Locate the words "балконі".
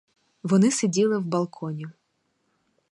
1.25-1.85